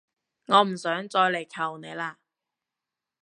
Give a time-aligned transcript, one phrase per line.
[0.47, 2.15] 我唔想再嚟求你喇